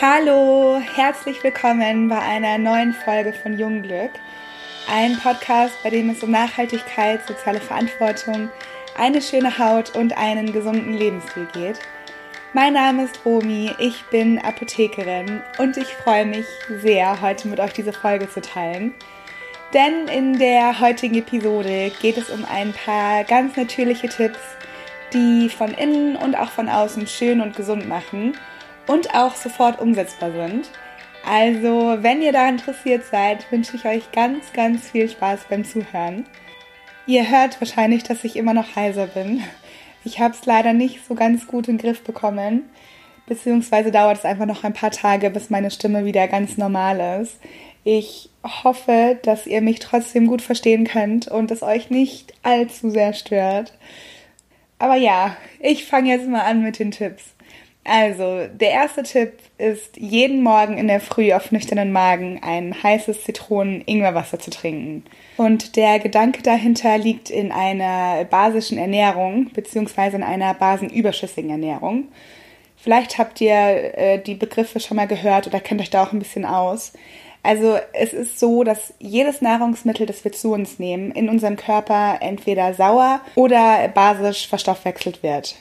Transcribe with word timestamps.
Hallo, 0.00 0.80
herzlich 0.94 1.42
willkommen 1.42 2.08
bei 2.08 2.18
einer 2.18 2.56
neuen 2.56 2.94
Folge 2.94 3.32
von 3.32 3.58
Jungglück. 3.58 4.12
Ein 4.90 5.18
Podcast, 5.18 5.74
bei 5.82 5.90
dem 5.90 6.08
es 6.08 6.22
um 6.22 6.30
Nachhaltigkeit, 6.30 7.26
soziale 7.26 7.60
Verantwortung, 7.60 8.48
eine 8.96 9.20
schöne 9.20 9.58
Haut 9.58 9.94
und 9.96 10.16
einen 10.16 10.52
gesunden 10.52 10.94
Lebensstil 10.94 11.46
geht. 11.52 11.80
Mein 12.54 12.72
Name 12.72 13.04
ist 13.04 13.20
Romi, 13.26 13.72
ich 13.78 14.04
bin 14.06 14.38
Apothekerin 14.38 15.42
und 15.58 15.76
ich 15.76 15.88
freue 15.88 16.24
mich 16.24 16.46
sehr, 16.80 17.20
heute 17.20 17.46
mit 17.46 17.60
euch 17.60 17.74
diese 17.74 17.92
Folge 17.92 18.30
zu 18.30 18.40
teilen. 18.40 18.94
Denn 19.74 20.08
in 20.08 20.38
der 20.38 20.80
heutigen 20.80 21.16
Episode 21.16 21.92
geht 22.00 22.16
es 22.16 22.30
um 22.30 22.46
ein 22.46 22.72
paar 22.72 23.24
ganz 23.24 23.54
natürliche 23.58 24.08
Tipps, 24.08 24.38
die 25.12 25.50
von 25.50 25.74
innen 25.74 26.16
und 26.16 26.38
auch 26.38 26.48
von 26.50 26.70
außen 26.70 27.06
schön 27.06 27.42
und 27.42 27.54
gesund 27.54 27.86
machen 27.86 28.32
und 28.86 29.14
auch 29.14 29.34
sofort 29.34 29.78
umsetzbar 29.78 30.32
sind. 30.32 30.70
Also, 31.26 31.98
wenn 32.00 32.22
ihr 32.22 32.32
da 32.32 32.48
interessiert 32.48 33.04
seid, 33.04 33.52
wünsche 33.52 33.76
ich 33.76 33.84
euch 33.84 34.10
ganz, 34.10 34.54
ganz 34.54 34.90
viel 34.90 35.10
Spaß 35.10 35.40
beim 35.50 35.66
Zuhören. 35.66 36.24
Ihr 37.06 37.28
hört 37.28 37.60
wahrscheinlich, 37.60 38.04
dass 38.04 38.24
ich 38.24 38.36
immer 38.36 38.54
noch 38.54 38.74
heiser 38.74 39.06
bin. 39.06 39.44
Ich 40.08 40.20
habe 40.20 40.32
es 40.32 40.46
leider 40.46 40.72
nicht 40.72 41.06
so 41.06 41.14
ganz 41.14 41.46
gut 41.46 41.68
in 41.68 41.76
den 41.76 41.82
Griff 41.82 42.02
bekommen, 42.02 42.62
beziehungsweise 43.26 43.92
dauert 43.92 44.16
es 44.16 44.24
einfach 44.24 44.46
noch 44.46 44.64
ein 44.64 44.72
paar 44.72 44.90
Tage, 44.90 45.28
bis 45.28 45.50
meine 45.50 45.70
Stimme 45.70 46.06
wieder 46.06 46.26
ganz 46.28 46.56
normal 46.56 47.20
ist. 47.20 47.38
Ich 47.84 48.30
hoffe, 48.42 49.18
dass 49.22 49.46
ihr 49.46 49.60
mich 49.60 49.80
trotzdem 49.80 50.26
gut 50.26 50.40
verstehen 50.40 50.86
könnt 50.86 51.28
und 51.28 51.50
es 51.50 51.62
euch 51.62 51.90
nicht 51.90 52.32
allzu 52.42 52.88
sehr 52.88 53.12
stört. 53.12 53.74
Aber 54.78 54.96
ja, 54.96 55.36
ich 55.60 55.84
fange 55.84 56.08
jetzt 56.08 56.26
mal 56.26 56.40
an 56.40 56.62
mit 56.62 56.78
den 56.78 56.90
Tipps. 56.90 57.34
Also, 57.84 58.46
der 58.52 58.70
erste 58.72 59.02
Tipp 59.02 59.32
ist, 59.56 59.96
jeden 59.96 60.42
Morgen 60.42 60.76
in 60.76 60.88
der 60.88 61.00
Früh 61.00 61.32
auf 61.32 61.52
nüchternen 61.52 61.90
Magen 61.90 62.38
ein 62.42 62.74
heißes 62.82 63.24
Zitronen-Ingwerwasser 63.24 64.38
zu 64.38 64.50
trinken. 64.50 65.04
Und 65.38 65.74
der 65.74 65.98
Gedanke 65.98 66.42
dahinter 66.42 66.98
liegt 66.98 67.30
in 67.30 67.50
einer 67.50 68.24
basischen 68.26 68.76
Ernährung 68.76 69.50
beziehungsweise 69.54 70.16
in 70.16 70.22
einer 70.22 70.52
basenüberschüssigen 70.52 71.48
Ernährung. 71.48 72.08
Vielleicht 72.76 73.16
habt 73.16 73.40
ihr 73.40 73.54
äh, 73.54 74.18
die 74.18 74.34
Begriffe 74.34 74.80
schon 74.80 74.98
mal 74.98 75.08
gehört 75.08 75.46
oder 75.46 75.58
kennt 75.58 75.80
euch 75.80 75.90
da 75.90 76.04
auch 76.04 76.12
ein 76.12 76.18
bisschen 76.18 76.44
aus. 76.44 76.92
Also 77.42 77.78
es 77.94 78.12
ist 78.12 78.38
so, 78.38 78.64
dass 78.64 78.92
jedes 78.98 79.40
Nahrungsmittel, 79.40 80.04
das 80.04 80.22
wir 80.24 80.32
zu 80.32 80.52
uns 80.52 80.78
nehmen, 80.78 81.10
in 81.12 81.30
unserem 81.30 81.56
Körper 81.56 82.18
entweder 82.20 82.74
sauer 82.74 83.22
oder 83.34 83.88
basisch 83.88 84.46
verstoffwechselt 84.46 85.22
wird 85.22 85.56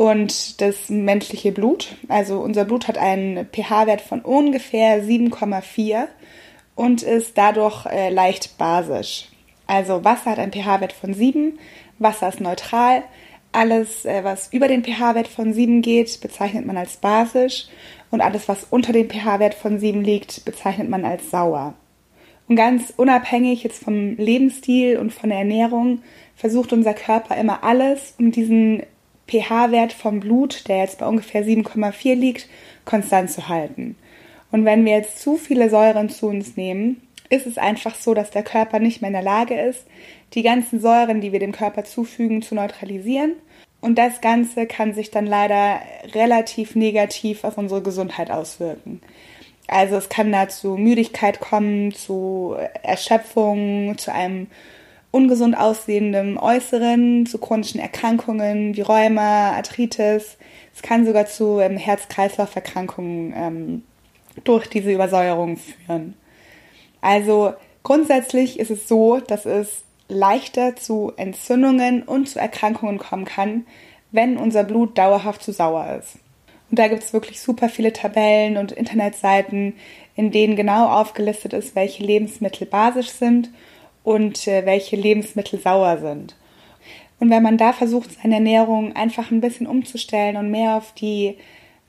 und 0.00 0.62
das 0.62 0.88
menschliche 0.88 1.52
Blut. 1.52 1.88
Also 2.08 2.40
unser 2.40 2.64
Blut 2.64 2.88
hat 2.88 2.96
einen 2.96 3.44
pH-Wert 3.44 4.00
von 4.00 4.22
ungefähr 4.22 5.04
7,4 5.04 6.06
und 6.74 7.02
ist 7.02 7.36
dadurch 7.36 7.84
äh, 7.84 8.08
leicht 8.08 8.56
basisch. 8.56 9.28
Also 9.66 10.02
Wasser 10.02 10.30
hat 10.30 10.38
einen 10.38 10.52
pH-Wert 10.52 10.94
von 10.94 11.12
7, 11.12 11.58
Wasser 11.98 12.30
ist 12.30 12.40
neutral. 12.40 13.02
Alles, 13.52 14.06
äh, 14.06 14.24
was 14.24 14.50
über 14.54 14.68
den 14.68 14.84
pH-Wert 14.84 15.28
von 15.28 15.52
7 15.52 15.82
geht, 15.82 16.18
bezeichnet 16.22 16.64
man 16.64 16.78
als 16.78 16.96
basisch 16.96 17.66
und 18.10 18.22
alles, 18.22 18.48
was 18.48 18.66
unter 18.70 18.94
dem 18.94 19.10
pH-Wert 19.10 19.52
von 19.52 19.78
7 19.78 20.02
liegt, 20.02 20.46
bezeichnet 20.46 20.88
man 20.88 21.04
als 21.04 21.30
sauer. 21.30 21.74
Und 22.48 22.56
ganz 22.56 22.90
unabhängig 22.96 23.64
jetzt 23.64 23.84
vom 23.84 24.16
Lebensstil 24.16 24.96
und 24.96 25.12
von 25.12 25.28
der 25.28 25.40
Ernährung 25.40 26.00
versucht 26.36 26.72
unser 26.72 26.94
Körper 26.94 27.36
immer 27.36 27.64
alles, 27.64 28.14
um 28.18 28.30
diesen 28.30 28.82
pH-Wert 29.30 29.92
vom 29.92 30.20
Blut, 30.20 30.68
der 30.68 30.78
jetzt 30.78 30.98
bei 30.98 31.06
ungefähr 31.06 31.44
7,4 31.44 32.14
liegt, 32.14 32.48
konstant 32.84 33.30
zu 33.30 33.48
halten. 33.48 33.96
Und 34.50 34.64
wenn 34.64 34.84
wir 34.84 34.94
jetzt 34.94 35.20
zu 35.20 35.36
viele 35.36 35.70
Säuren 35.70 36.08
zu 36.08 36.26
uns 36.26 36.56
nehmen, 36.56 37.00
ist 37.28 37.46
es 37.46 37.58
einfach 37.58 37.94
so, 37.94 38.12
dass 38.12 38.30
der 38.30 38.42
Körper 38.42 38.80
nicht 38.80 39.00
mehr 39.00 39.08
in 39.08 39.14
der 39.14 39.22
Lage 39.22 39.54
ist, 39.54 39.86
die 40.34 40.42
ganzen 40.42 40.80
Säuren, 40.80 41.20
die 41.20 41.32
wir 41.32 41.38
dem 41.38 41.52
Körper 41.52 41.84
zufügen, 41.84 42.42
zu 42.42 42.54
neutralisieren. 42.54 43.34
Und 43.80 43.96
das 43.96 44.20
Ganze 44.20 44.66
kann 44.66 44.92
sich 44.92 45.10
dann 45.10 45.26
leider 45.26 45.80
relativ 46.12 46.74
negativ 46.74 47.44
auf 47.44 47.56
unsere 47.56 47.82
Gesundheit 47.82 48.30
auswirken. 48.30 49.00
Also 49.68 49.96
es 49.96 50.08
kann 50.08 50.32
da 50.32 50.48
zu 50.48 50.76
Müdigkeit 50.76 51.40
kommen, 51.40 51.92
zu 51.92 52.56
Erschöpfung, 52.82 53.96
zu 53.96 54.12
einem 54.12 54.48
ungesund 55.10 55.56
aussehendem 55.56 56.38
Äußeren, 56.38 57.26
zu 57.26 57.38
chronischen 57.38 57.80
Erkrankungen 57.80 58.76
wie 58.76 58.82
Rheuma, 58.82 59.52
Arthritis. 59.52 60.38
Es 60.74 60.82
kann 60.82 61.04
sogar 61.04 61.26
zu 61.26 61.58
ähm, 61.58 61.76
Herz-Kreislauf-Erkrankungen 61.76 63.34
ähm, 63.36 63.82
durch 64.44 64.68
diese 64.68 64.92
Übersäuerung 64.92 65.56
führen. 65.56 66.14
Also 67.00 67.54
grundsätzlich 67.82 68.60
ist 68.60 68.70
es 68.70 68.86
so, 68.86 69.18
dass 69.18 69.46
es 69.46 69.82
leichter 70.08 70.76
zu 70.76 71.12
Entzündungen 71.16 72.02
und 72.02 72.28
zu 72.28 72.38
Erkrankungen 72.38 72.98
kommen 72.98 73.24
kann, 73.24 73.66
wenn 74.12 74.36
unser 74.36 74.64
Blut 74.64 74.96
dauerhaft 74.98 75.42
zu 75.42 75.52
sauer 75.52 75.98
ist. 75.98 76.18
Und 76.70 76.78
da 76.78 76.88
gibt 76.88 77.02
es 77.02 77.12
wirklich 77.12 77.40
super 77.40 77.68
viele 77.68 77.92
Tabellen 77.92 78.56
und 78.56 78.70
Internetseiten, 78.70 79.74
in 80.14 80.30
denen 80.30 80.54
genau 80.54 80.88
aufgelistet 80.88 81.52
ist, 81.52 81.74
welche 81.74 82.04
Lebensmittel 82.04 82.66
basisch 82.66 83.10
sind 83.10 83.50
und 84.04 84.46
äh, 84.46 84.64
welche 84.66 84.96
Lebensmittel 84.96 85.60
sauer 85.60 85.98
sind. 85.98 86.36
Und 87.18 87.30
wenn 87.30 87.42
man 87.42 87.58
da 87.58 87.72
versucht, 87.72 88.10
seine 88.22 88.36
Ernährung 88.36 88.96
einfach 88.96 89.30
ein 89.30 89.42
bisschen 89.42 89.66
umzustellen 89.66 90.36
und 90.36 90.50
mehr 90.50 90.76
auf 90.76 90.92
die 90.94 91.36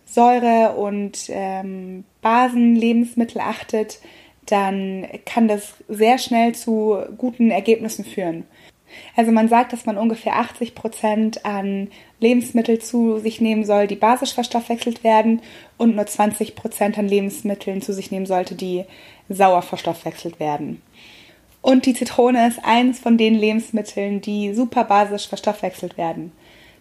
Säure- 0.05 0.75
und 0.75 1.29
ähm, 1.29 2.03
Basenlebensmittel 2.22 3.39
achtet, 3.39 3.99
dann 4.45 5.07
kann 5.25 5.47
das 5.47 5.75
sehr 5.88 6.17
schnell 6.17 6.53
zu 6.53 6.97
guten 7.17 7.49
Ergebnissen 7.49 8.03
führen. 8.03 8.43
Also 9.16 9.31
man 9.31 9.47
sagt, 9.47 9.72
dass 9.72 9.85
man 9.85 9.97
ungefähr 9.97 10.35
80 10.35 10.75
Prozent 10.75 11.45
an 11.45 11.89
Lebensmittel 12.19 12.79
zu 12.79 13.19
sich 13.19 13.39
nehmen 13.39 13.63
soll, 13.63 13.88
die 13.88 13.95
basisch 13.95 14.33
verstoffwechselt 14.33 15.05
werden 15.05 15.41
und 15.78 15.95
nur 15.95 16.05
20 16.05 16.55
Prozent 16.55 16.97
an 16.97 17.07
Lebensmitteln 17.07 17.81
zu 17.81 17.93
sich 17.93 18.11
nehmen 18.11 18.25
sollte, 18.25 18.55
die 18.55 18.83
sauer 19.29 19.61
verstoffwechselt 19.61 20.41
werden. 20.41 20.81
Und 21.61 21.85
die 21.85 21.94
Zitrone 21.94 22.47
ist 22.47 22.59
eines 22.63 22.99
von 22.99 23.17
den 23.17 23.35
Lebensmitteln, 23.35 24.22
die 24.22 24.53
super 24.53 24.83
basisch 24.83 25.27
verstoffwechselt 25.27 25.97
werden. 25.97 26.31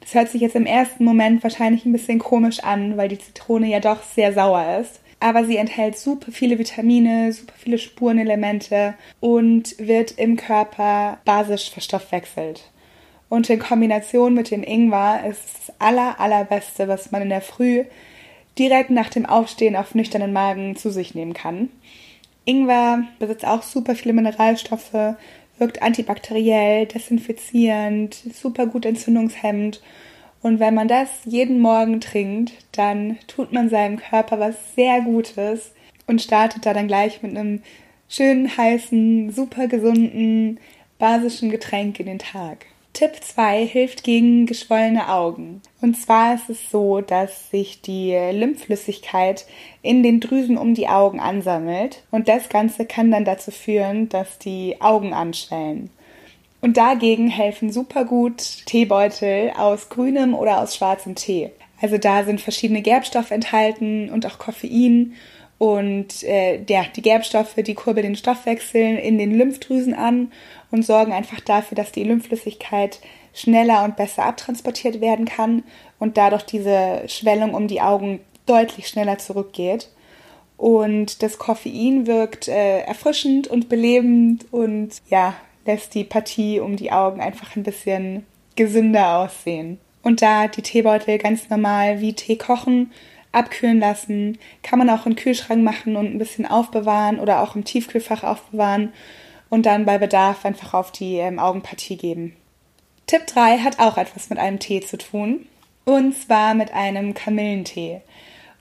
Das 0.00 0.14
hört 0.14 0.30
sich 0.30 0.41
jetzt 0.41 0.56
im 0.56 0.66
ersten 0.66 1.04
Moment 1.04 1.42
wahrscheinlich 1.42 1.84
ein 1.84 1.92
bisschen 1.92 2.18
komisch 2.18 2.60
an, 2.60 2.96
weil 2.96 3.08
die 3.08 3.18
Zitrone 3.18 3.66
ja 3.68 3.80
doch 3.80 4.02
sehr 4.02 4.32
sauer 4.32 4.78
ist. 4.80 5.00
Aber 5.22 5.44
sie 5.44 5.58
enthält 5.58 5.98
super 5.98 6.32
viele 6.32 6.58
Vitamine, 6.58 7.30
super 7.34 7.52
viele 7.58 7.76
Spurenelemente 7.76 8.94
und 9.20 9.78
wird 9.78 10.12
im 10.12 10.36
Körper 10.36 11.18
basisch 11.26 11.70
verstoffwechselt. 11.70 12.70
Und 13.28 13.50
in 13.50 13.58
Kombination 13.58 14.32
mit 14.32 14.50
dem 14.50 14.62
Ingwer 14.62 15.24
ist 15.28 15.42
das 15.68 15.74
aller, 15.78 16.18
allerbeste, 16.18 16.88
was 16.88 17.12
man 17.12 17.22
in 17.22 17.28
der 17.28 17.42
Früh 17.42 17.84
direkt 18.58 18.91
nach 18.91 19.10
dem 19.10 19.26
Aufstehen 19.26 19.76
auf 19.76 19.94
nüchternen 19.94 20.32
Magen 20.32 20.74
zu 20.74 20.91
sich 20.91 21.14
nehmen 21.14 21.34
kann. 21.34 21.68
Ingwer 22.50 23.04
besitzt 23.20 23.46
auch 23.46 23.62
super 23.62 23.94
viele 23.94 24.12
Mineralstoffe, 24.12 25.14
wirkt 25.58 25.82
antibakteriell, 25.82 26.86
desinfizierend, 26.86 28.14
super 28.34 28.66
gut 28.66 28.84
entzündungshemmend. 28.84 29.80
Und 30.42 30.58
wenn 30.58 30.74
man 30.74 30.88
das 30.88 31.08
jeden 31.24 31.60
Morgen 31.60 32.00
trinkt, 32.00 32.52
dann 32.72 33.18
tut 33.28 33.52
man 33.52 33.68
seinem 33.68 33.98
Körper 33.98 34.40
was 34.40 34.74
sehr 34.74 35.00
Gutes 35.02 35.72
und 36.08 36.22
startet 36.22 36.66
da 36.66 36.74
dann 36.74 36.88
gleich 36.88 37.22
mit 37.22 37.36
einem 37.36 37.62
schönen, 38.08 38.56
heißen, 38.56 39.30
super 39.30 39.68
gesunden, 39.68 40.58
basischen 40.98 41.50
Getränk 41.50 42.00
in 42.00 42.06
den 42.06 42.18
Tag. 42.18 42.66
Tipp 42.92 43.13
2 43.22 43.66
hilft 43.66 44.03
gegen 44.04 44.47
geschwollene 44.47 45.09
Augen. 45.09 45.63
Und 45.81 45.97
zwar 45.97 46.34
ist 46.34 46.51
es 46.51 46.71
so, 46.71 47.01
dass 47.01 47.51
sich 47.51 47.81
die 47.81 48.13
Lymphflüssigkeit 48.33 49.47
in 49.81 50.03
den 50.03 50.21
Drüsen 50.21 50.59
um 50.59 50.75
die 50.75 50.89
Augen 50.89 51.21
ansammelt 51.21 52.03
und 52.10 52.28
das 52.28 52.48
Ganze 52.48 52.84
kann 52.84 53.10
dann 53.10 53.25
dazu 53.25 53.51
führen, 53.51 54.09
dass 54.09 54.39
die 54.39 54.81
Augen 54.81 55.15
anschwellen. 55.15 55.91
Und 56.60 56.77
dagegen 56.77 57.28
helfen 57.28 57.72
super 57.72 58.04
gut 58.04 58.66
Teebeutel 58.66 59.53
aus 59.57 59.89
grünem 59.89 60.34
oder 60.34 60.60
aus 60.60 60.77
schwarzem 60.77 61.15
Tee. 61.15 61.51
Also 61.81 61.97
da 61.97 62.25
sind 62.25 62.41
verschiedene 62.41 62.83
Gerbstoffe 62.83 63.31
enthalten 63.31 64.10
und 64.10 64.27
auch 64.27 64.39
Koffein. 64.39 65.15
Und 65.60 66.22
äh, 66.22 66.65
ja, 66.71 66.86
die 66.97 67.03
Gerbstoffe, 67.03 67.54
die 67.57 67.74
kurbeln 67.74 68.07
den 68.07 68.16
Stoffwechsel 68.16 68.97
in 68.97 69.18
den 69.18 69.36
Lymphdrüsen 69.36 69.92
an 69.92 70.33
und 70.71 70.86
sorgen 70.86 71.12
einfach 71.12 71.41
dafür, 71.41 71.77
dass 71.77 71.92
die 71.92 72.03
Lymphflüssigkeit 72.03 72.98
schneller 73.34 73.84
und 73.84 73.95
besser 73.95 74.24
abtransportiert 74.24 75.03
werden 75.03 75.27
kann 75.27 75.62
und 75.98 76.16
dadurch 76.16 76.45
diese 76.45 77.03
Schwellung 77.09 77.53
um 77.53 77.68
die 77.68 77.83
Augen 77.83 78.21
deutlich 78.47 78.89
schneller 78.89 79.18
zurückgeht. 79.18 79.91
Und 80.57 81.22
das 81.22 81.36
Koffein 81.36 82.06
wirkt 82.06 82.48
äh, 82.48 82.78
erfrischend 82.80 83.47
und 83.47 83.68
belebend 83.68 84.47
und 84.53 84.92
ja, 85.10 85.34
lässt 85.66 85.95
die 85.95 86.04
Partie 86.04 86.59
um 86.60 86.77
die 86.77 86.91
Augen 86.91 87.21
einfach 87.21 87.54
ein 87.54 87.65
bisschen 87.65 88.24
gesünder 88.56 89.18
aussehen. 89.18 89.78
Und 90.03 90.22
da 90.22 90.48
die 90.48 90.63
Teebeutel 90.63 91.18
ganz 91.18 91.51
normal 91.51 92.01
wie 92.01 92.15
Tee 92.15 92.36
kochen, 92.36 92.92
abkühlen 93.32 93.80
lassen, 93.80 94.38
kann 94.62 94.78
man 94.78 94.91
auch 94.91 95.04
den 95.04 95.16
Kühlschrank 95.16 95.62
machen 95.62 95.97
und 95.97 96.06
ein 96.06 96.18
bisschen 96.18 96.47
aufbewahren 96.47 97.21
oder 97.21 97.42
auch 97.42 97.54
im 97.54 97.65
Tiefkühlfach 97.65 98.24
aufbewahren 98.24 98.92
und 99.48 99.66
dann 99.66 99.84
bei 99.84 99.98
Bedarf 99.98 100.44
einfach 100.44 100.74
auf 100.74 100.92
die 100.92 101.16
ähm, 101.16 101.38
Augenpartie 101.38 101.97
geben. 101.97 102.36
Tipp 103.06 103.27
3 103.27 103.59
hat 103.59 103.78
auch 103.80 103.98
etwas 103.98 104.30
mit 104.30 104.38
einem 104.38 104.59
Tee 104.59 104.80
zu 104.80 104.97
tun. 104.97 105.47
Und 105.84 106.15
zwar 106.16 106.54
mit 106.54 106.72
einem 106.72 107.15
Kamillentee. 107.15 108.03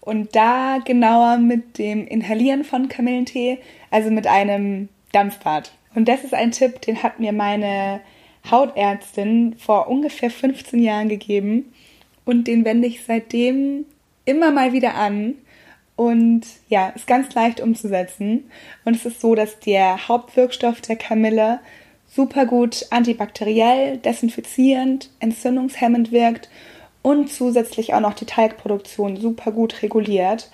Und 0.01 0.36
da 0.36 0.80
genauer 0.83 1.38
mit 1.38 1.77
dem 1.77 2.07
Inhalieren 2.07 2.63
von 2.63 2.88
Kamillentee, 2.89 3.60
also 3.92 4.10
mit 4.10 4.25
einem 4.25 4.89
Dampfbad. 5.12 5.71
Und 5.94 6.07
das 6.07 6.24
ist 6.24 6.33
ein 6.33 6.51
Tipp, 6.51 6.81
den 6.81 7.04
hat 7.04 7.19
mir 7.19 7.33
meine 7.33 8.01
Hautärztin 8.50 9.56
vor 9.60 9.88
ungefähr 9.88 10.31
15 10.31 10.81
Jahren 10.81 11.10
gegeben. 11.10 11.71
Und 12.25 12.48
den 12.48 12.66
wende 12.66 12.88
ich 12.88 13.04
seitdem 13.04 13.86
immer 14.30 14.52
mal 14.52 14.74
wieder 14.74 14.96
an. 14.96 15.36
Und 15.96 16.44
ja, 16.70 16.90
ist 16.90 17.08
ganz 17.08 17.34
leicht 17.34 17.60
umzusetzen. 17.60 18.50
Und 18.86 18.96
es 18.96 19.06
ist 19.06 19.20
so, 19.20 19.36
dass 19.36 19.60
der 19.60 20.08
Hauptwirkstoff 20.08 20.80
der 20.80 20.96
Kamille 20.96 21.60
super 22.08 22.46
gut 22.46 22.86
antibakteriell, 22.90 23.98
desinfizierend, 23.98 25.10
entzündungshemmend 25.20 26.12
wirkt 26.12 26.50
und 27.02 27.31
zusätzlich 27.31 27.94
auch 27.94 28.00
noch 28.00 28.14
die 28.14 28.26
Talgproduktion 28.26 29.18
super 29.18 29.52
gut 29.52 29.81
reguliert. 29.84 30.50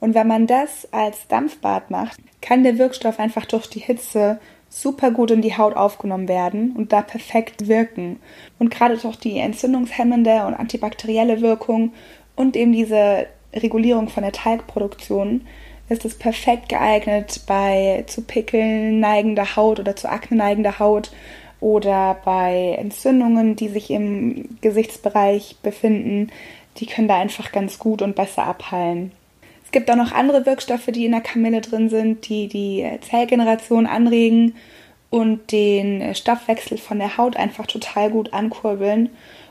Und 0.00 0.14
wenn 0.14 0.26
man 0.26 0.46
das 0.46 0.92
als 0.92 1.26
Dampfbad 1.28 1.90
macht, 1.90 2.18
kann 2.40 2.62
der 2.62 2.78
Wirkstoff 2.78 3.18
einfach 3.18 3.46
durch 3.46 3.66
die 3.68 3.80
Hitze 3.80 4.38
super 4.68 5.10
gut 5.10 5.30
in 5.30 5.42
die 5.42 5.56
Haut 5.56 5.74
aufgenommen 5.74 6.28
werden 6.28 6.72
und 6.76 6.92
da 6.92 7.02
perfekt 7.02 7.68
wirken. 7.68 8.20
Und 8.58 8.70
gerade 8.70 8.96
durch 8.96 9.16
die 9.16 9.38
entzündungshemmende 9.38 10.44
und 10.46 10.54
antibakterielle 10.54 11.40
Wirkung 11.40 11.92
und 12.36 12.54
eben 12.54 12.72
diese 12.72 13.26
Regulierung 13.52 14.08
von 14.08 14.22
der 14.22 14.32
Talgproduktion 14.32 15.46
ist 15.88 16.04
es 16.04 16.18
perfekt 16.18 16.68
geeignet 16.68 17.40
bei 17.46 18.04
zu 18.06 18.22
Pickeln 18.22 19.00
neigender 19.00 19.56
Haut 19.56 19.80
oder 19.80 19.96
zu 19.96 20.08
Akne 20.08 20.36
neigender 20.36 20.78
Haut 20.78 21.10
oder 21.60 22.18
bei 22.24 22.76
Entzündungen, 22.78 23.56
die 23.56 23.68
sich 23.68 23.90
im 23.90 24.58
Gesichtsbereich 24.60 25.56
befinden. 25.62 26.30
Die 26.78 26.86
können 26.86 27.08
da 27.08 27.16
einfach 27.16 27.52
ganz 27.52 27.78
gut 27.78 28.02
und 28.02 28.14
besser 28.14 28.44
abheilen. 28.44 29.12
Es 29.64 29.70
gibt 29.70 29.90
auch 29.90 29.96
noch 29.96 30.12
andere 30.12 30.44
Wirkstoffe, 30.44 30.86
die 30.86 31.06
in 31.06 31.12
der 31.12 31.20
Kamille 31.20 31.60
drin 31.60 31.88
sind, 31.88 32.28
die 32.28 32.48
die 32.48 32.86
Zellgeneration 33.08 33.86
anregen 33.86 34.54
und 35.10 35.50
den 35.50 36.14
Stoffwechsel 36.14 36.78
von 36.78 36.98
der 36.98 37.16
Haut 37.16 37.36
einfach 37.36 37.66
total 37.66 38.10
gut 38.10 38.32
ankurbeln 38.32 39.10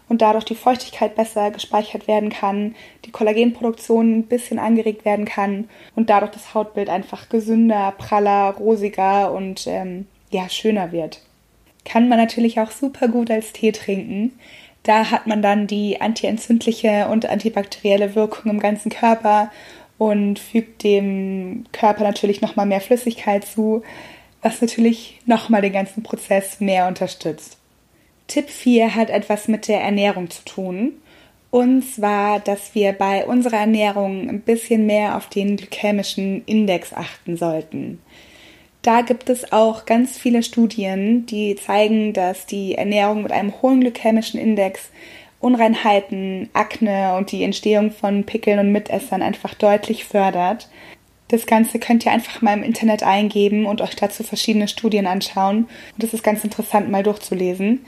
und 0.09 0.21
dadurch 0.21 0.45
die 0.45 0.55
Feuchtigkeit 0.55 1.15
besser 1.15 1.51
gespeichert 1.51 2.07
werden 2.07 2.29
kann, 2.29 2.75
die 3.05 3.11
Kollagenproduktion 3.11 4.19
ein 4.19 4.23
bisschen 4.23 4.59
angeregt 4.59 5.05
werden 5.05 5.25
kann 5.25 5.69
und 5.95 6.09
dadurch 6.09 6.31
das 6.31 6.53
Hautbild 6.53 6.89
einfach 6.89 7.29
gesünder, 7.29 7.93
praller, 7.97 8.55
rosiger 8.57 9.31
und 9.31 9.65
ähm, 9.67 10.07
ja, 10.29 10.49
schöner 10.49 10.91
wird. 10.91 11.21
Kann 11.85 12.09
man 12.09 12.17
natürlich 12.17 12.59
auch 12.59 12.71
super 12.71 13.07
gut 13.07 13.29
als 13.29 13.53
Tee 13.53 13.71
trinken. 13.71 14.37
Da 14.83 15.09
hat 15.11 15.27
man 15.27 15.41
dann 15.41 15.67
die 15.67 16.01
antientzündliche 16.01 17.07
und 17.07 17.25
antibakterielle 17.27 18.15
Wirkung 18.15 18.51
im 18.51 18.59
ganzen 18.59 18.91
Körper 18.91 19.51
und 19.97 20.39
fügt 20.39 20.83
dem 20.83 21.65
Körper 21.71 22.03
natürlich 22.03 22.41
nochmal 22.41 22.65
mehr 22.65 22.81
Flüssigkeit 22.81 23.45
zu, 23.45 23.83
was 24.41 24.61
natürlich 24.61 25.19
nochmal 25.25 25.61
den 25.61 25.73
ganzen 25.73 26.03
Prozess 26.03 26.59
mehr 26.59 26.87
unterstützt. 26.87 27.57
Tipp 28.27 28.49
4 28.49 28.95
hat 28.95 29.09
etwas 29.09 29.47
mit 29.47 29.67
der 29.67 29.81
Ernährung 29.81 30.29
zu 30.29 30.43
tun. 30.45 30.93
Und 31.51 31.83
zwar, 31.83 32.39
dass 32.39 32.75
wir 32.75 32.91
bei 32.91 33.25
unserer 33.25 33.59
Ernährung 33.59 34.29
ein 34.29 34.41
bisschen 34.41 34.85
mehr 34.85 35.15
auf 35.15 35.29
den 35.29 35.55
glykämischen 35.55 36.43
Index 36.45 36.91
achten 36.91 37.37
sollten. 37.37 37.99
Da 38.81 39.01
gibt 39.01 39.29
es 39.29 39.51
auch 39.51 39.85
ganz 39.85 40.17
viele 40.17 40.43
Studien, 40.43 41.25
die 41.25 41.55
zeigen, 41.55 42.13
dass 42.13 42.45
die 42.45 42.75
Ernährung 42.75 43.23
mit 43.23 43.31
einem 43.31 43.53
hohen 43.61 43.81
glykämischen 43.81 44.39
Index 44.39 44.91
Unreinheiten, 45.39 46.49
Akne 46.53 47.15
und 47.17 47.31
die 47.31 47.43
Entstehung 47.43 47.91
von 47.91 48.23
Pickeln 48.23 48.59
und 48.59 48.71
Mitessern 48.71 49.21
einfach 49.21 49.53
deutlich 49.53 50.05
fördert. 50.05 50.69
Das 51.27 51.47
Ganze 51.47 51.79
könnt 51.79 52.05
ihr 52.05 52.11
einfach 52.11 52.41
mal 52.41 52.53
im 52.53 52.63
Internet 52.63 53.01
eingeben 53.01 53.65
und 53.65 53.81
euch 53.81 53.95
dazu 53.95 54.23
verschiedene 54.23 54.67
Studien 54.67 55.07
anschauen. 55.07 55.67
Und 55.95 56.03
es 56.03 56.13
ist 56.13 56.23
ganz 56.23 56.43
interessant 56.43 56.89
mal 56.91 57.03
durchzulesen. 57.03 57.85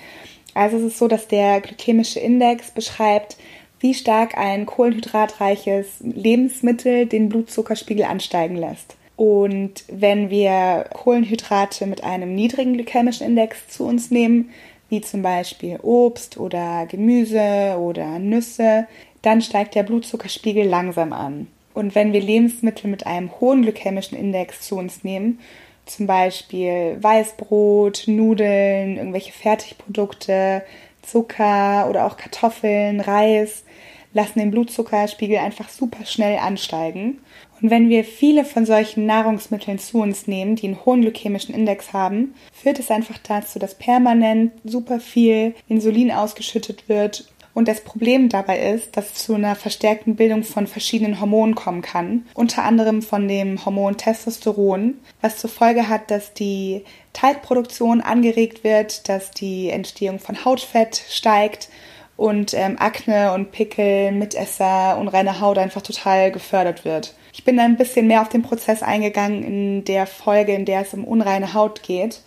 Also 0.55 0.77
es 0.77 0.83
ist 0.83 0.97
so, 0.97 1.07
dass 1.07 1.27
der 1.27 1.61
glykämische 1.61 2.19
Index 2.19 2.71
beschreibt, 2.71 3.37
wie 3.79 3.93
stark 3.93 4.35
ein 4.37 4.65
kohlenhydratreiches 4.65 5.99
Lebensmittel 5.99 7.05
den 7.05 7.29
Blutzuckerspiegel 7.29 8.05
ansteigen 8.05 8.55
lässt. 8.55 8.95
Und 9.15 9.83
wenn 9.87 10.31
wir 10.31 10.85
Kohlenhydrate 10.93 11.85
mit 11.85 12.03
einem 12.03 12.33
niedrigen 12.33 12.73
glykämischen 12.73 13.27
Index 13.27 13.67
zu 13.67 13.85
uns 13.85 14.09
nehmen, 14.09 14.49
wie 14.89 15.01
zum 15.01 15.21
Beispiel 15.21 15.79
Obst 15.81 16.37
oder 16.37 16.87
Gemüse 16.87 17.77
oder 17.79 18.17
Nüsse, 18.19 18.87
dann 19.21 19.41
steigt 19.41 19.75
der 19.75 19.83
Blutzuckerspiegel 19.83 20.65
langsam 20.65 21.13
an. 21.13 21.47
Und 21.77 21.93
wenn 21.93 22.11
wir 22.11 22.21
Lebensmittel 22.21 22.89
mit 22.89 23.05
einem 23.05 23.39
hohen 23.39 23.61
glykämischen 23.61 24.17
Index 24.17 24.61
zu 24.61 24.77
uns 24.77 25.03
nehmen, 25.03 25.37
zum 25.85 26.07
Beispiel 26.07 26.97
Weißbrot, 26.99 28.05
Nudeln, 28.07 28.97
irgendwelche 28.97 29.31
Fertigprodukte, 29.31 30.63
Zucker 31.03 31.87
oder 31.87 32.07
auch 32.07 32.17
Kartoffeln, 32.17 32.99
Reis, 32.99 33.63
lassen 34.11 34.39
den 34.39 34.49
Blutzuckerspiegel 34.49 35.37
einfach 35.37 35.69
super 35.69 36.03
schnell 36.03 36.39
ansteigen. 36.39 37.19
Und 37.61 37.69
wenn 37.69 37.89
wir 37.89 38.03
viele 38.03 38.43
von 38.43 38.65
solchen 38.65 39.05
Nahrungsmitteln 39.05 39.77
zu 39.77 39.99
uns 39.99 40.25
nehmen, 40.25 40.55
die 40.55 40.65
einen 40.65 40.83
hohen 40.83 41.01
glykämischen 41.01 41.53
Index 41.53 41.93
haben, 41.93 42.33
führt 42.51 42.79
es 42.79 42.89
einfach 42.89 43.19
dazu, 43.19 43.59
dass 43.59 43.75
permanent 43.75 44.51
super 44.63 44.99
viel 44.99 45.53
Insulin 45.67 46.11
ausgeschüttet 46.11 46.89
wird 46.89 47.31
und 47.57 47.67
das 47.67 47.81
Problem 47.81 48.29
dabei 48.29 48.59
ist, 48.59 48.95
dass 48.97 49.13
es 49.13 49.13
zu 49.15 49.33
einer 49.33 49.55
verstärkten 49.55 50.15
Bildung 50.15 50.43
von 50.43 50.67
verschiedenen 50.67 51.19
Hormonen 51.19 51.55
kommen 51.55 51.81
kann, 51.81 52.23
unter 52.35 52.63
anderem 52.63 53.01
von 53.01 53.27
dem 53.27 53.65
Hormon 53.65 53.97
Testosteron, 53.97 54.93
was 55.21 55.37
zur 55.37 55.49
Folge 55.49 55.89
hat, 55.89 56.11
dass 56.11 56.35
die 56.35 56.83
Talgproduktion 57.13 58.01
angeregt 58.01 58.63
wird, 58.63 59.09
dass 59.09 59.31
die 59.31 59.71
Entstehung 59.71 60.19
von 60.19 60.45
Hautfett 60.45 61.03
steigt 61.09 61.69
und 62.15 62.53
ähm, 62.53 62.75
Akne 62.77 63.33
und 63.33 63.51
Pickel, 63.51 64.11
Mitesser, 64.11 64.99
unreine 64.99 65.41
Haut 65.41 65.57
einfach 65.57 65.81
total 65.81 66.31
gefördert 66.31 66.85
wird. 66.85 67.15
Ich 67.33 67.43
bin 67.43 67.59
ein 67.59 67.75
bisschen 67.75 68.05
mehr 68.05 68.21
auf 68.21 68.29
den 68.29 68.43
Prozess 68.43 68.83
eingegangen 68.83 69.43
in 69.43 69.83
der 69.83 70.05
Folge, 70.05 70.53
in 70.53 70.65
der 70.65 70.81
es 70.81 70.93
um 70.93 71.03
unreine 71.03 71.55
Haut 71.55 71.81
geht. 71.81 72.21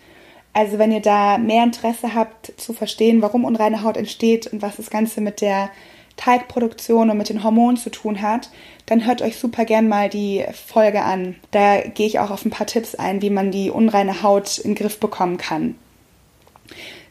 Also 0.52 0.78
wenn 0.78 0.92
ihr 0.92 1.00
da 1.00 1.38
mehr 1.38 1.62
Interesse 1.62 2.14
habt 2.14 2.52
zu 2.56 2.72
verstehen, 2.72 3.22
warum 3.22 3.44
unreine 3.44 3.82
Haut 3.82 3.96
entsteht 3.96 4.48
und 4.48 4.62
was 4.62 4.76
das 4.76 4.90
Ganze 4.90 5.20
mit 5.20 5.40
der 5.40 5.70
Teigproduktion 6.16 7.08
und 7.08 7.16
mit 7.16 7.28
den 7.28 7.44
Hormonen 7.44 7.76
zu 7.76 7.90
tun 7.90 8.20
hat, 8.20 8.50
dann 8.86 9.06
hört 9.06 9.22
euch 9.22 9.38
super 9.38 9.64
gern 9.64 9.88
mal 9.88 10.08
die 10.08 10.44
Folge 10.66 11.02
an. 11.02 11.36
Da 11.50 11.80
gehe 11.80 12.06
ich 12.06 12.18
auch 12.18 12.30
auf 12.30 12.44
ein 12.44 12.50
paar 12.50 12.66
Tipps 12.66 12.94
ein, 12.94 13.22
wie 13.22 13.30
man 13.30 13.50
die 13.50 13.70
unreine 13.70 14.22
Haut 14.22 14.58
in 14.58 14.72
den 14.72 14.74
Griff 14.74 14.98
bekommen 14.98 15.38
kann. 15.38 15.76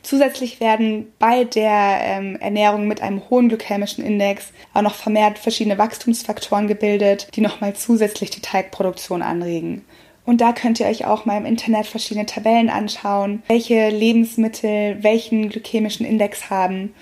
Zusätzlich 0.02 0.60
werden 0.60 1.12
bei 1.20 1.44
der 1.44 2.00
ähm, 2.02 2.38
Ernährung 2.38 2.88
mit 2.88 3.02
einem 3.02 3.30
hohen 3.30 3.50
glykämischen 3.50 4.04
Index 4.04 4.54
auch 4.74 4.82
noch 4.82 4.96
vermehrt 4.96 5.38
verschiedene 5.38 5.78
Wachstumsfaktoren 5.78 6.68
gebildet, 6.68 7.28
die 7.36 7.42
nochmal 7.42 7.76
zusätzlich 7.76 8.30
die 8.30 8.42
Teigproduktion 8.42 9.22
anregen. 9.22 9.84
Und 10.30 10.42
da 10.42 10.54
könnt 10.54 10.80
ihr 10.80 10.86
euch 10.86 11.06
auch 11.06 11.26
mal 11.26 11.40
im 11.40 11.48
Internet 11.48 11.88
verschiedene 11.88 12.28
Tabellen 12.28 12.70
anschauen, 12.70 13.42
welche 13.48 13.90
Lebensmittel 13.90 15.02
welchen 15.02 15.50
glykämischen 15.50 16.06
Index 16.06 16.52
haben 16.52 16.94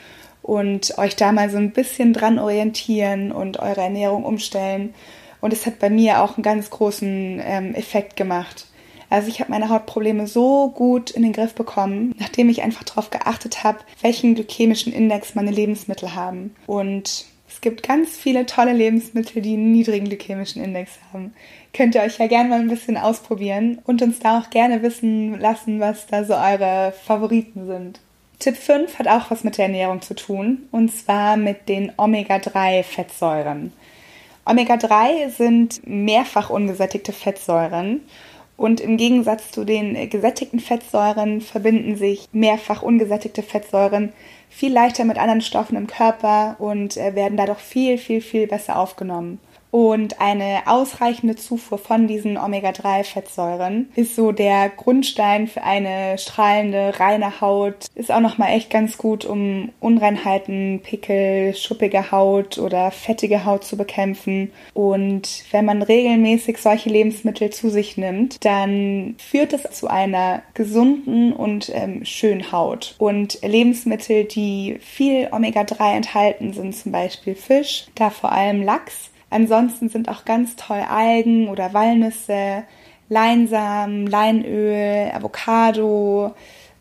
und 0.42 0.98
euch 0.98 1.18
da 1.18 1.34
mal 1.34 1.50
so 1.50 1.58
ein 1.58 1.74
bisschen 1.74 2.14
dran 2.14 2.40
orientieren 2.40 3.34
und 3.34 3.60
eure 3.60 3.82
Ernährung 3.82 4.24
umstellen. 4.24 4.94
Und 5.42 5.52
es 5.52 5.66
hat 5.66 5.78
bei 5.80 5.90
mir 5.90 6.22
auch 6.22 6.38
einen 6.38 6.44
ganz 6.44 6.70
großen 6.70 7.42
ähm, 7.44 7.76
Effekt 7.76 8.16
gemacht. 8.16 8.66
Also 9.10 9.28
ich 9.28 9.42
habe 9.42 9.52
meine 9.52 9.68
Hautprobleme 9.68 10.26
so 10.26 10.70
gut 10.70 11.12
in 11.12 11.24
den 11.24 11.34
Griff 11.34 11.54
bekommen, 11.54 12.16
nachdem 12.18 12.48
ich 12.48 12.62
einfach 12.62 12.86
darauf 12.86 13.10
geachtet 13.10 13.62
habe, 13.62 13.80
welchen 14.02 14.36
glykämischen 14.36 14.94
Index 14.94 15.36
meine 15.36 15.52
Lebensmittel 15.52 16.16
haben. 16.16 16.56
Und 16.66 17.26
es 17.58 17.62
gibt 17.62 17.82
ganz 17.82 18.16
viele 18.16 18.46
tolle 18.46 18.72
Lebensmittel, 18.72 19.42
die 19.42 19.54
einen 19.54 19.72
niedrigen 19.72 20.06
glykämischen 20.06 20.64
Index 20.64 20.92
haben. 21.12 21.34
Könnt 21.74 21.96
ihr 21.96 22.02
euch 22.02 22.20
ja 22.20 22.28
gerne 22.28 22.50
mal 22.50 22.60
ein 22.60 22.68
bisschen 22.68 22.98
ausprobieren 22.98 23.80
und 23.84 24.04
uns 24.04 24.20
da 24.20 24.38
auch 24.38 24.52
gerne 24.52 24.84
wissen 24.84 25.40
lassen, 25.40 25.80
was 25.80 26.06
da 26.06 26.24
so 26.24 26.36
eure 26.36 26.94
Favoriten 27.06 27.66
sind. 27.66 28.00
Tipp 28.38 28.58
5 28.58 29.00
hat 29.00 29.08
auch 29.08 29.32
was 29.32 29.44
mit 29.44 29.58
der 29.58 29.66
Ernährung 29.66 30.04
zu 30.04 30.14
tun 30.14 30.68
und 30.72 30.94
zwar 30.94 31.36
mit 31.36 31.68
den 31.68 31.92
Omega-3-Fettsäuren. 31.98 33.74
Omega-3 34.46 35.30
sind 35.30 35.82
mehrfach 35.84 36.52
ungesättigte 36.52 37.12
Fettsäuren. 37.12 38.02
Und 38.58 38.82
im 38.82 38.98
Gegensatz 38.98 39.52
zu 39.52 39.64
den 39.64 40.10
gesättigten 40.10 40.60
Fettsäuren 40.60 41.42
verbinden 41.42 41.96
sich 41.96 42.28
mehrfach 42.32 42.82
ungesättigte 42.82 43.44
Fettsäuren 43.44 44.12
viel 44.50 44.74
leichter 44.74 45.06
mit 45.06 45.20
anderen 45.20 45.42
Stoffen 45.42 45.78
im 45.78 45.86
Körper 45.86 46.56
und 46.60 46.98
äh, 46.98 47.14
werden 47.14 47.38
dadurch 47.38 47.60
viel, 47.60 47.98
viel, 48.00 48.22
viel 48.22 48.48
besser 48.48 48.80
aufgenommen. 48.80 49.40
Und 49.72 50.22
eine 50.22 50.64
ausreichende 50.66 51.36
Zufuhr 51.36 51.78
von 51.78 52.08
diesen 52.08 52.38
Omega-3-Fettsäuren 52.38 53.90
ist 53.96 54.16
so 54.16 54.32
der 54.32 54.70
Grundstein 54.70 55.48
für 55.48 55.64
eine 55.64 56.18
strahlende, 56.18 57.00
reine 57.00 57.42
Haut. 57.42 57.88
Ist 57.96 58.12
auch 58.12 58.20
nochmal 58.20 58.54
echt 58.56 58.70
ganz 58.70 58.98
gut, 58.98 59.26
um 59.26 59.70
Unreinheiten, 59.80 60.82
Pickel, 60.84 61.54
schuppige 61.56 62.12
Haut 62.12 62.58
oder 62.58 62.92
fettige 62.92 63.46
Haut 63.46 63.66
zu 63.66 63.78
bekämpfen. 63.78 64.52
Und 64.74 65.44
wenn 65.52 65.66
man 65.66 65.82
regelmäßig 65.82 66.58
solche 66.60 66.90
Lebensmittel 66.90 67.50
zu 67.50 67.70
sich 67.70 67.98
nimmt, 67.98 68.44
dann 68.46 69.16
führt 69.18 69.54
das 69.54 69.64
zu 69.72 69.88
einer 69.88 70.44
gesunden 70.54 71.34
und 71.34 71.72
ähm, 71.74 72.06
schönen 72.06 72.52
Haut. 72.52 72.96
Und 72.98 73.40
Lebensmittel, 73.42 74.26
die 74.26 74.78
viel 74.80 75.28
Omega-3 75.32 75.96
enthalten, 75.96 76.54
sind 76.54 76.76
zum 76.76 76.92
Beispiel 76.92 77.36
Fisch, 77.36 77.88
da 77.96 78.10
vor 78.10 78.32
allem 78.32 78.62
Lachs 78.62 79.12
Ansonsten 79.30 79.90
sind 79.90 80.10
auch 80.10 80.26
ganz 80.26 80.56
toll 80.56 80.84
Algen 80.88 81.50
oder 81.50 81.74
Walnüsse, 81.74 82.64
Leinsamen, 83.10 84.08
Leinöl, 84.08 85.12
Avocado, 85.14 86.34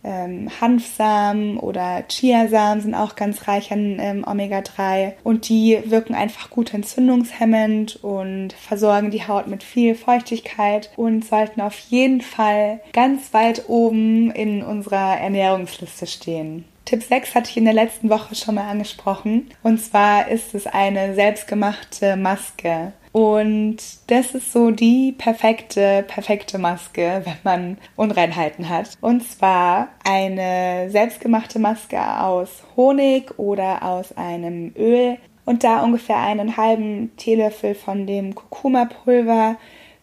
ähm, 0.06 0.48
Hanfsamen 0.60 1.58
oder 1.58 2.04
Chiasamen 2.08 2.80
sind 2.80 2.94
auch 2.94 3.16
ganz 3.16 3.48
reich 3.48 3.72
an 3.72 3.98
ähm, 3.98 4.24
Omega-3 4.24 5.14
und 5.24 5.48
die 5.48 5.78
wirken 5.84 6.14
einfach 6.14 6.48
gut 6.48 6.72
entzündungshemmend 6.72 8.02
und 8.04 8.52
versorgen 8.52 9.10
die 9.10 9.26
Haut 9.26 9.48
mit 9.48 9.64
viel 9.64 9.96
Feuchtigkeit 9.96 10.90
und 10.96 11.24
sollten 11.24 11.60
auf 11.60 11.76
jeden 11.76 12.20
Fall 12.20 12.80
ganz 12.92 13.34
weit 13.34 13.68
oben 13.68 14.30
in 14.30 14.62
unserer 14.62 15.18
Ernährungsliste 15.18 16.06
stehen. 16.06 16.64
Tipp 16.86 17.02
6 17.02 17.34
hatte 17.34 17.50
ich 17.50 17.56
in 17.56 17.64
der 17.64 17.74
letzten 17.74 18.08
Woche 18.08 18.36
schon 18.36 18.54
mal 18.54 18.70
angesprochen. 18.70 19.50
Und 19.64 19.78
zwar 19.78 20.28
ist 20.28 20.54
es 20.54 20.68
eine 20.68 21.14
selbstgemachte 21.16 22.16
Maske. 22.16 22.92
Und 23.10 23.78
das 24.06 24.34
ist 24.34 24.52
so 24.52 24.70
die 24.70 25.12
perfekte, 25.12 26.04
perfekte 26.06 26.58
Maske, 26.58 27.22
wenn 27.24 27.38
man 27.42 27.78
Unreinheiten 27.96 28.68
hat. 28.68 28.96
Und 29.00 29.28
zwar 29.28 29.88
eine 30.04 30.88
selbstgemachte 30.90 31.58
Maske 31.58 32.00
aus 32.00 32.62
Honig 32.76 33.36
oder 33.36 33.82
aus 33.82 34.16
einem 34.16 34.72
Öl. 34.76 35.18
Und 35.44 35.64
da 35.64 35.82
ungefähr 35.82 36.18
einen 36.18 36.56
halben 36.56 37.16
Teelöffel 37.16 37.74
von 37.74 38.06
dem 38.06 38.34
Kurkuma-Pulver 38.34 39.56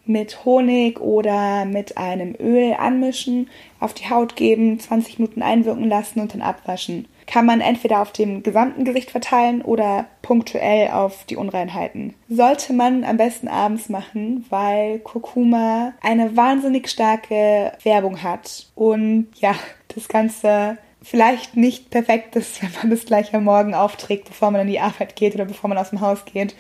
mit 0.06 0.44
Honig 0.44 1.00
oder 1.00 1.66
mit 1.66 1.98
einem 1.98 2.36
Öl 2.40 2.74
anmischen, 2.78 3.50
auf 3.80 3.94
die 3.94 4.10
Haut 4.10 4.36
geben, 4.36 4.80
20 4.80 5.20
Minuten 5.20 5.42
einwirken 5.42 5.88
lassen 5.88 6.20
und 6.20 6.34
dann 6.34 6.42
abwaschen. 6.42 7.08
Kann 7.26 7.46
man 7.46 7.62
entweder 7.62 8.02
auf 8.02 8.12
dem 8.12 8.44
gesamten 8.44 8.84
Gesicht 8.84 9.12
verteilen 9.12 9.62
oder 9.62 10.08
punktuell 10.22 10.92
auf 10.92 11.24
die 11.26 11.38
Unreinheiten. 11.38 12.14
Sollte 12.28 12.74
man 12.74 13.06
am 13.06 13.16
besten 13.16 13.48
abends 13.48 13.88
machen, 13.88 14.46
weil 14.50 15.00
Kurkuma 15.00 15.94
eine 16.02 16.36
wahnsinnig 16.36 16.90
starke 16.90 17.72
Werbung 17.84 18.24
hat 18.24 18.68
und 18.76 19.28
ja, 19.36 19.56
das 19.96 20.10
Ganze 20.10 20.78
vielleicht 21.02 21.56
nicht 21.56 21.92
perfekt 21.92 22.36
ist, 22.36 22.62
wenn 22.62 22.72
man 22.82 22.90
das 22.90 23.06
gleich 23.06 23.34
am 23.34 23.46
Morgen 23.46 23.74
aufträgt, 23.74 24.26
bevor 24.28 24.52
man 24.52 24.62
in 24.62 24.68
die 24.68 24.82
Arbeit 24.82 25.16
geht 25.16 25.36
oder 25.36 25.46
bevor 25.46 25.70
man 25.70 25.78
aus 25.78 25.92
dem 25.92 26.02
Haus 26.02 26.26
geht, 26.26 26.56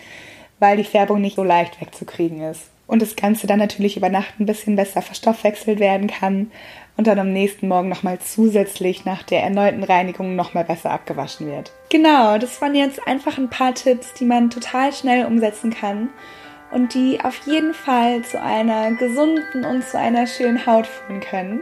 weil 0.59 0.77
die 0.77 0.85
Färbung 0.85 1.19
nicht 1.19 1.35
so 1.35 1.43
leicht 1.43 1.81
wegzukriegen 1.81 2.41
ist 2.41 2.72
und 2.87 3.01
das 3.01 3.15
Ganze 3.15 3.47
dann 3.47 3.59
natürlich 3.59 3.97
über 3.97 4.09
Nacht 4.09 4.39
ein 4.39 4.45
bisschen 4.45 4.75
besser 4.75 5.01
verstoffwechselt 5.01 5.79
werden 5.79 6.07
kann 6.07 6.51
und 6.97 7.07
dann 7.07 7.19
am 7.19 7.31
nächsten 7.31 7.67
Morgen 7.67 7.89
nochmal 7.89 8.19
zusätzlich 8.19 9.05
nach 9.05 9.23
der 9.23 9.43
erneuten 9.43 9.83
Reinigung 9.83 10.35
nochmal 10.35 10.63
besser 10.63 10.91
abgewaschen 10.91 11.47
wird. 11.47 11.71
Genau, 11.89 12.37
das 12.37 12.61
waren 12.61 12.75
jetzt 12.75 13.05
einfach 13.07 13.37
ein 13.37 13.49
paar 13.49 13.73
Tipps, 13.73 14.13
die 14.13 14.25
man 14.25 14.49
total 14.49 14.93
schnell 14.93 15.25
umsetzen 15.25 15.73
kann 15.73 16.09
und 16.71 16.93
die 16.93 17.19
auf 17.23 17.47
jeden 17.47 17.73
Fall 17.73 18.23
zu 18.23 18.41
einer 18.41 18.91
gesunden 18.91 19.65
und 19.65 19.83
zu 19.83 19.97
einer 19.97 20.27
schönen 20.27 20.65
Haut 20.65 20.87
führen 20.87 21.21
können. 21.21 21.61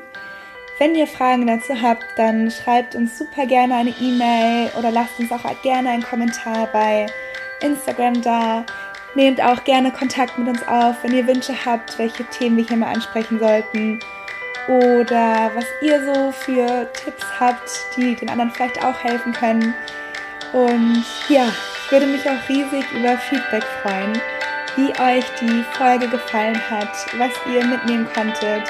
Wenn 0.79 0.95
ihr 0.95 1.05
Fragen 1.05 1.45
dazu 1.45 1.79
habt, 1.79 2.03
dann 2.17 2.49
schreibt 2.49 2.95
uns 2.95 3.19
super 3.19 3.45
gerne 3.45 3.75
eine 3.75 3.93
E-Mail 4.01 4.71
oder 4.79 4.89
lasst 4.89 5.19
uns 5.19 5.31
auch 5.31 5.43
gerne 5.61 5.89
einen 5.91 6.01
Kommentar 6.01 6.67
bei 6.73 7.05
Instagram 7.61 8.21
da. 8.23 8.65
Nehmt 9.13 9.41
auch 9.41 9.63
gerne 9.63 9.91
Kontakt 9.91 10.37
mit 10.37 10.47
uns 10.47 10.65
auf, 10.67 10.95
wenn 11.03 11.13
ihr 11.13 11.27
Wünsche 11.27 11.53
habt, 11.65 11.99
welche 11.99 12.23
Themen 12.25 12.57
wir 12.57 12.63
hier 12.63 12.77
mal 12.77 12.93
ansprechen 12.93 13.39
sollten 13.39 13.99
oder 14.67 15.51
was 15.53 15.65
ihr 15.81 16.03
so 16.05 16.31
für 16.31 16.91
Tipps 16.93 17.25
habt, 17.39 17.69
die 17.97 18.15
den 18.15 18.29
anderen 18.29 18.51
vielleicht 18.51 18.83
auch 18.83 19.03
helfen 19.03 19.33
können. 19.33 19.73
Und 20.53 21.03
ja, 21.29 21.47
ich 21.47 21.91
würde 21.91 22.07
mich 22.07 22.21
auch 22.29 22.49
riesig 22.49 22.89
über 22.91 23.17
Feedback 23.17 23.63
freuen, 23.81 24.13
wie 24.75 24.89
euch 25.01 25.25
die 25.41 25.63
Folge 25.73 26.07
gefallen 26.07 26.59
hat, 26.69 26.93
was 27.17 27.31
ihr 27.51 27.65
mitnehmen 27.65 28.07
konntet. 28.13 28.63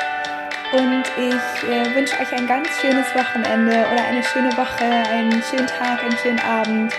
Und 0.73 1.03
ich 1.17 1.69
äh, 1.69 1.95
wünsche 1.95 2.17
euch 2.19 2.31
ein 2.31 2.47
ganz 2.47 2.69
schönes 2.79 3.13
Wochenende 3.13 3.85
oder 3.91 4.05
eine 4.05 4.23
schöne 4.23 4.55
Woche, 4.57 4.85
einen 4.85 5.43
schönen 5.43 5.67
Tag, 5.67 6.01
einen 6.01 6.17
schönen 6.17 6.39
Abend 6.39 6.93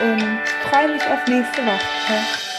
und 0.00 0.38
freue 0.70 0.88
mich 0.88 1.02
auf 1.06 1.26
nächste 1.26 1.64
Woche. 1.66 2.49